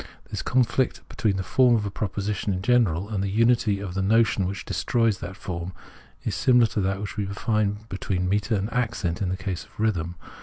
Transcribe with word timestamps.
This 0.31 0.41
conflict 0.41 1.07
between 1.09 1.35
the 1.35 1.43
form 1.43 1.75
of 1.75 1.85
a 1.85 1.91
proposition 1.91 2.51
in 2.53 2.63
general 2.63 3.07
and 3.07 3.23
the 3.23 3.29
unity 3.29 3.79
of 3.79 3.93
the 3.93 4.01
notion 4.01 4.47
which 4.47 4.65
destroys 4.65 5.19
that 5.19 5.37
form, 5.37 5.73
is 6.23 6.33
similar 6.33 6.65
to 6.65 6.81
what 6.81 7.17
we 7.17 7.27
find 7.27 7.87
between 7.87 8.27
metre 8.27 8.55
and 8.55 8.73
accent 8.73 9.21
in 9.21 9.29
the 9.29 9.37
case 9.37 9.63
of 9.65 9.79
rhythm. 9.79 10.15